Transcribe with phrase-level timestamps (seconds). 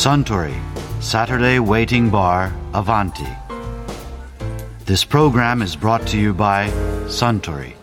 [0.00, 0.58] Suntory
[1.02, 3.28] Saturday Waiting Bar Avanti.
[4.86, 6.70] This program is brought to you by
[7.06, 7.74] Suntory.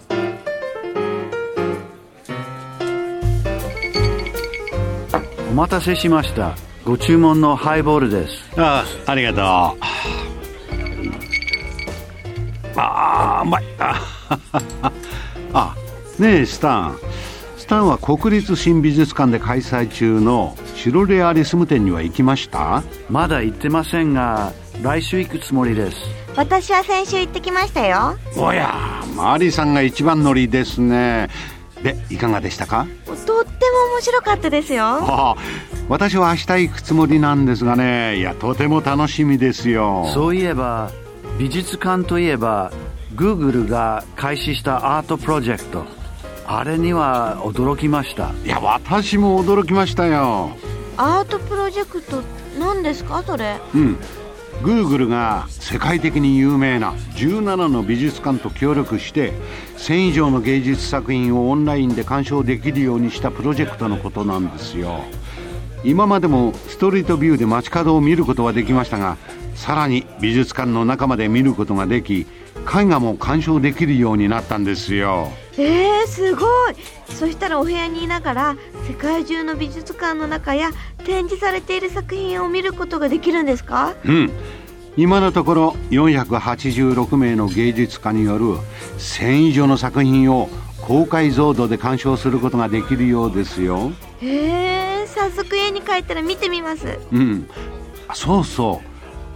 [5.51, 9.77] お待たせしましたご注文のハイボールですああありがとうあ
[12.79, 14.01] あうまいあ
[15.53, 15.75] あ
[16.17, 16.99] ねえスタン
[17.57, 22.81] スタンは国立新美術館で開催中のシロレアリスム展には行きました？
[23.09, 25.97] まだ行ってませんが来週行くつもりです。
[26.37, 28.17] 私は先週行ってきましたよ。
[28.37, 28.73] おや
[29.13, 31.27] マリーさんが一番乗りですね。
[31.83, 32.87] でいかがでしたか？
[33.05, 33.41] とっても
[33.95, 34.85] 面白かったですよ。
[34.85, 35.35] ああ
[35.89, 38.15] 私は明日行くつもりなんですがね。
[38.19, 40.09] いやとても楽しみですよ。
[40.13, 40.89] そういえば
[41.37, 42.71] 美術館といえば
[43.13, 45.83] Google が開始したアートプロジェクト。
[46.49, 48.31] あれには驚きました。
[48.45, 50.55] いや私も驚きましたよ
[50.97, 52.23] アートプロジェクト
[52.59, 53.23] 何ですか？
[53.23, 53.57] それ。
[53.73, 53.97] うん。
[54.63, 59.31] Google が世界的に有名な17の美術館と協力して
[59.77, 65.01] 1000以上の芸術作品をオンラインで鑑賞できるようにしたプロジェクトのことなんですよ。
[65.83, 69.17] 今までもストリートビューで街角を見ることはできましたが
[69.53, 72.25] さらに美術館の中まで見ることができ
[72.69, 75.29] 絵画も鑑賞できるようになったんですよ。
[75.57, 76.75] えー、すごい。
[77.09, 78.55] そしたらお部屋にいながら
[78.87, 80.71] 世界中の美術館の中や
[81.05, 83.95] 展示されている作品を見ることができるんですか？
[84.05, 84.31] うん。
[84.97, 88.45] 今のところ486名の芸術家による
[88.97, 90.49] 1000以上の作品を
[90.81, 93.91] 高解像度で鑑賞することができるようですよ。
[94.21, 96.99] へえー、早速家に帰ったら見てみます。
[97.11, 97.49] うん。
[98.13, 98.81] そうそ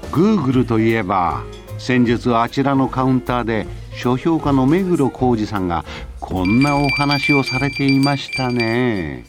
[0.03, 0.05] う。
[0.15, 1.43] Google といえば
[1.81, 3.65] 先日あちらのカウンターで
[3.95, 5.83] 書評家の目黒浩二さんが
[6.19, 9.25] こんなお話をされていましたね。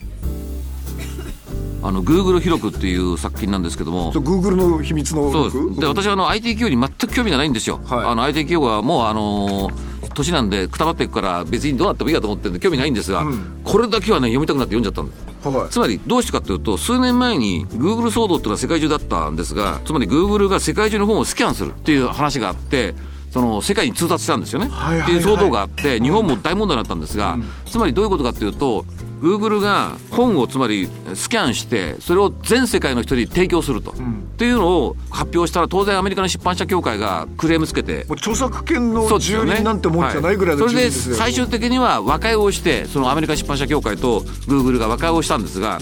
[1.81, 4.11] あの Google 記録っていう作品なんですけども。
[4.11, 5.79] グーグルの秘密のそうです。
[5.81, 8.05] で私はあの IT 企業に全く興味がないんですよ、はい。
[8.05, 9.71] あの IT 企業はもうあの
[10.13, 13.25] 年なんでくたばっていくから別にどうなってもいいやと思ってるんで興味ないんですが、
[13.63, 15.69] これだけはね読みたくなって読んじゃったんですはい。
[15.69, 22.95] つまりどうしてかというと数年前に Google 騒動っていうのは世界中だったんですがつまり Google が世界中の本をスキャンするっていう話があって
[23.31, 28.85] その世界に通達したんですよね、はいはいはいっていう騒動があって日本も大問題になったんですが、つまりどういうことかというと
[29.23, 33.95] Google が本をつまりスキャンしてそれを全世界の人に提供すると、っ
[34.35, 38.05] ていうのを発表したら当然アメリカの出版社協会がクレームつけて。
[38.09, 45.79] 著作権の住人なんてもんじゃないぐらいのはそれで最終的には和解をしてそのアメリカ出版社協会とグーグルが和解をしたんですが、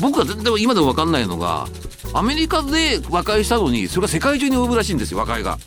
[0.00, 1.66] 僕は全然今でも分かんないのが
[2.12, 5.58] アメリカで和解したのにそれが世界中に及ぶらしいんですよ和解が、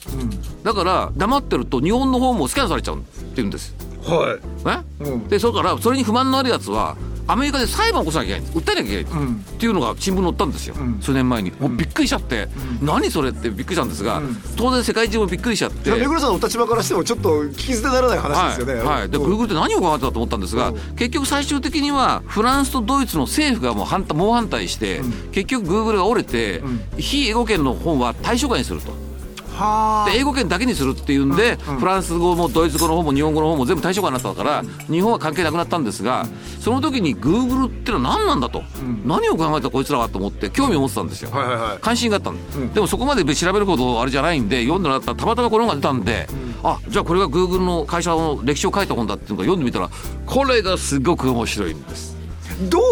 [0.63, 3.05] だから黙ってると日本の方もスキャンされちゃうって
[3.35, 3.75] 言うんです。
[4.05, 4.65] はい。
[4.65, 5.27] ね、うん。
[5.27, 6.95] でそれからそれに不満のあるやつは
[7.27, 8.55] アメリカで裁判を起こさなきゃいけない。
[8.55, 9.27] 訴えなきゃいけない、っ
[9.59, 11.51] ていうのが新聞に載ったんですよ、数年前に。
[11.59, 12.47] もうびっくりしちゃって、
[12.81, 14.21] 何それってびっくりしたんですが、
[14.55, 15.91] 当然世界中もびっくりしちゃって。
[15.91, 18.81] 目黒さんのお立場からしてもちょっと聞き捨てならない話ですよね。
[18.81, 18.99] はい。
[18.99, 19.23] はい、でうん。
[19.25, 25.01] グーグルって何を考えてたと思ったんですが、結局最終的にはフランスとドイツの政府がもう反対猛反対して、
[25.31, 26.63] 結局グーグルが折れて、
[26.97, 29.06] 非英語圏の本は対象外にすると。
[29.57, 36.25] はで英語圏だけにするっていうんで、フランス語もドイツ語の方も日本語の方も全部対象外になったから、日本は関係なくなったんですが
[36.59, 38.63] その時にグーグルってのは何なんだと、
[39.05, 41.77] 何を考えたこいつらはと思って興味を持ってたんですよ、はいはいはい。
[41.81, 42.67] 関心があったん。
[42.69, 46.27] で、でもそこまで調べるほどあれじゃないんで読んでなかったらたまたまこの本が出たんで、
[46.63, 49.89] あじゃあこれがグーグルの会社の歴史を書いた本だっていうのが読んでみたら
[50.25, 52.15] これがすごく面白いんです。
[52.69, 52.83] どう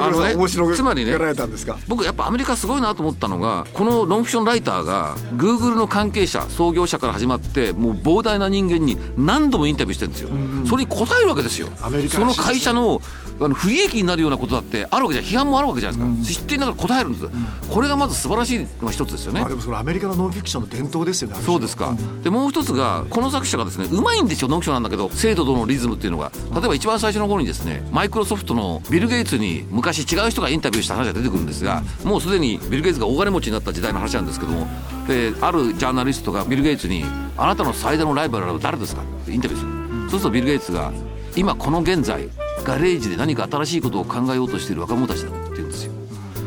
[0.00, 1.78] あのねつまりねがられたんですか？
[1.88, 10.30] 僕やっぱアメリカすごいなと思ったのがこのノンフィクションライターがグーグルの関係者創業者から始まってもう膨大な人間に何度もインタビューしてるんですよ、
[10.68, 11.68] それに答えるわけですよ。
[11.82, 13.00] アメリカその会社の
[13.40, 15.24] あの不利益になるようなことだってあるわけじゃん。
[15.24, 17.26] 批判もあるわけじゃないですか、知っていながら答えるんです、
[17.70, 19.40] これがまず素晴らしいのが一つですよね。
[19.40, 21.94] まあでもそのアメリカのノンフィクションの伝統ですよねそうですか、
[22.24, 26.32] でもう一つがこの作者がですねうまいんですよノンフィクションなんだけど精度とのリズムっていうのが。
[26.52, 34.66] 例えば一番最初の頃にですねマイクロソフトのビル・ゲイツに昔違う人がインタビューした話が出てくるんですがもうすでにビル・ゲイツが大金持ちになった時代の話なんですけども
[35.06, 37.04] であるジャーナリストがビル・ゲイツに
[37.38, 40.10] 「あなたの最大のライバルは誰ですか?」ってインタビューする。
[40.10, 40.92] そうするとビル・ゲイツが
[41.36, 42.28] 「今この現在
[42.64, 45.92] ガレージで何か新しいことを考えようとしている若者たちだ」って言うんですよ。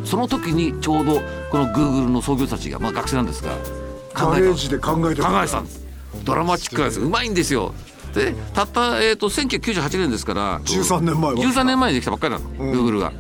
[0.04, 5.82] その時にちょうどこのグーグルの創業者たちが、まあ、学生なんですが考えたガレージで考えて考えてたんです。
[6.26, 7.00] ドラマチックなんです。
[7.00, 7.74] うまいんですよ
[8.14, 11.38] でたった、えー、と1998年ですから13年前は。
[11.38, 13.14] 13年前にできたばっかりなの、グーグルが、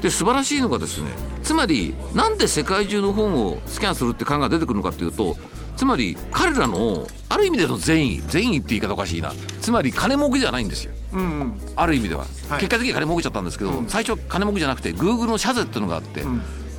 [0.00, 1.10] で素晴らしいのがですね
[1.42, 5.36] つまりなんで世界中の本をスキャンするって考えが出てくるのかっていうと
[5.76, 9.32] つまり彼らのある意味での善意善意って言い方おかしいな。
[9.60, 10.92] つまり金儲けじゃないんですよ。
[11.14, 12.24] うんある意味では、
[12.58, 16.28] 結果的に金儲けちゃったんですけど、最初は金儲けじゃなくてグーグルの社税っていうのがあって、こ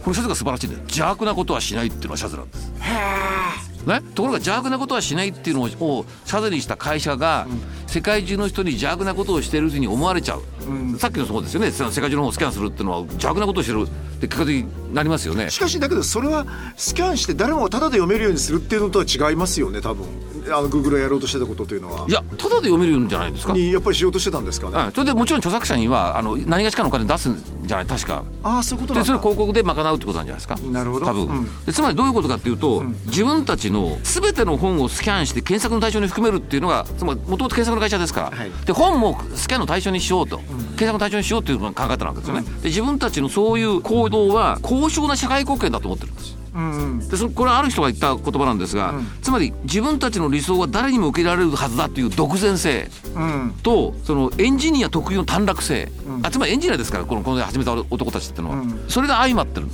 [0.07, 0.81] のシャツが素晴らしいんだよ。
[0.83, 2.71] 邪悪なことはしないっていうのがシャツなんです
[3.85, 7.47] ね、ところが邪悪なことはしないっていうのをシャツにした会社が、
[7.88, 11.71] 世界中の人に邪悪なことをしているふうに思われちゃう、うん、さっきのそうですよね。
[11.71, 13.83] 世界中の方をスキャンするっていうのは邪悪なことをしてる。
[13.83, 13.88] っ
[14.24, 15.50] て結果的になりますよね。
[15.50, 16.45] しかしだけどそれは
[16.77, 20.06] スキャンして誰もがタダで読めるようにするっていうのとは違いますよね多分
[20.51, 22.05] あのグーグルがやろうとしてたことというのは。
[22.07, 23.53] いやただで読めるんじゃないですか？
[23.53, 28.23] にやっぱりしようとしてたんですかね、はい、それでもちろん著作者にはあの何がしかのお金出すんじゃない確か。
[28.43, 30.55] ああそういうことでそれ広告で賄うってことなんじゃないですか？
[30.55, 31.05] なるほど。
[31.05, 31.65] 多分、うん。
[31.65, 38.51] でつまりどういうことかっていうと、自分たちの全ての本をスキャンして検索の対象に含めるっていうのがつまりもともと検索の会社ですから、はい。
[38.65, 47.07] で本もスキャンの対象にしようと、検索の対象にしようっていうのが考えたわけですよね、で自分たちのそういう行動は高尚な社会貢献だと思ってるんですうんうん。
[47.07, 53.55] でそこれはある人が言った言葉なんですが、つまり自分たちの理想は誰にも受け入れられるはずだという独善性うん。
[53.63, 55.91] とそのエンジニア特有の短絡性、
[56.21, 58.85] あつまりエンジニアですからこのこの始めた男たちっていうのは、うん。
[58.88, 59.67] それが相まってる、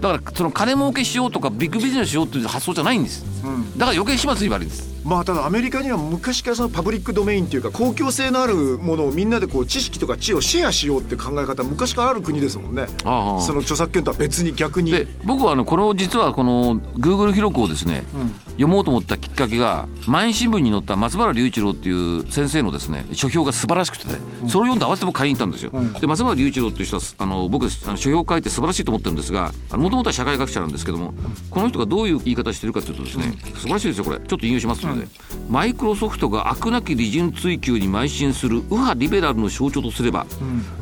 [0.00, 3.78] だからその金儲けしようとかビッグビジネスしようという発想じゃないんです、ん。
[3.78, 12.86] だから余計始末言われるんですまあただアメリカには昔からそのパブリックドメインっていうか公共性のあるものをみんなでこう知識とか知をシェアしようって考え方昔からある国ですもんね。
[13.04, 13.40] ああ。
[13.40, 14.90] その著作権とは別に逆に。
[14.90, 18.02] で僕はあのこの実はこの Google 記録をですね、
[18.48, 24.14] 読もうと思ったきっかけが毎日新聞に載った松原隆一郎っていう先生のですね書評が素晴らしくてね、
[24.48, 25.70] それを読んで合わせて僕買いに行ったんですよ、
[26.00, 31.14] で松原隆一郎っていう人はあの僕あの書評を書いて素晴らしいと思ってるんですがもともとは社会学者なんですけども
[31.50, 34.18] この人がどういう言い方してるかというとですね、素晴らしいですよこれ。
[34.18, 35.08] ちょっと引用しますので、
[35.48, 40.26] マイクロソフトが悪なき利潤追求に邁進する右派リベラルの象徴とすれば、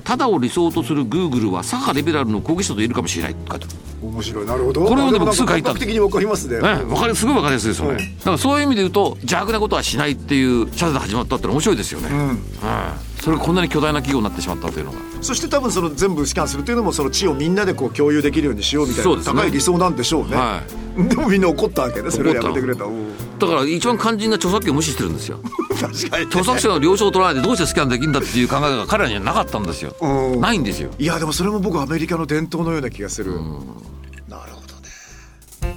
[0.05, 3.67] ただを理想とするグーグルは左派リベラルの抗議者と言えるかもしれないって書いて
[4.03, 4.47] 面白い。
[4.47, 4.85] なるほど。
[4.85, 5.75] これをでも僕すぐ書いた。
[5.75, 6.61] 的にわかりますね。
[6.61, 8.19] ね、わかりすごいわかりやすいですよね、うん。
[8.19, 12.39] だからそういう意味で言うと邪悪なことはしないっていうシャツで始まったって面白いですよね、うん。
[13.21, 14.99] それがこんなに巨大な企業になってしまったというのが。
[15.23, 19.41] そして多分その全部スキャンするっていうのもその知をみんなでこう共有できるようにしようみたいなそうですね。
[19.41, 20.63] 高い理想なんでしょうね、は
[21.09, 22.11] でもみんな怒ったわけね。
[22.11, 22.85] それをやめてくれた
[23.39, 25.39] だから一番肝心な著作権を無視してるんですよ。
[25.81, 29.95] 確かに著作者の了承を取らないでどうしてスキャンできるんだっていう考えが彼らにはなかったんですよ。
[30.01, 30.41] うん。
[30.41, 30.91] ないんですよ。
[30.99, 33.43] いやでもそれも僕アメリカの伝統のような気がする、なる
[34.53, 34.75] ほど
[35.67, 35.77] ね。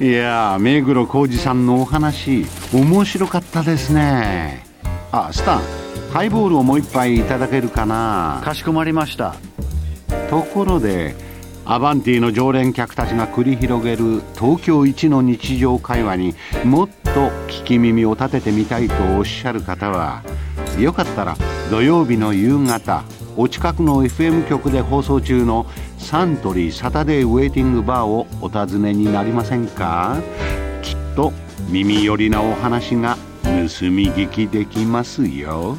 [0.00, 4.66] いやー目黒浩二さんのお話面白かったですね。
[5.12, 5.62] あスタン
[6.12, 8.42] ハイボールをもう一杯いただけるかな。
[8.44, 9.34] かしこまりました。
[10.28, 11.14] ところで
[11.64, 20.22] アバンティの常連客たちが繰り広げる東京一の日常会話にもっと聞き耳を立ててみたいとおっしゃる方は
[20.78, 21.36] よかったら
[21.70, 23.04] 土曜日の夕方
[23.36, 25.66] お近くの FM 局で放送中の
[25.98, 30.18] サントリーサタデーウェイティングバーをお尋ねになりませんか？
[30.82, 31.32] きっと
[31.70, 33.50] 耳寄りなお話が盗
[33.90, 35.78] み聞きできますよ。